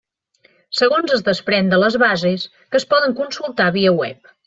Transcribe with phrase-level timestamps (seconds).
[0.79, 4.39] Segons es desprèn de les bases, que es poden consultar via web.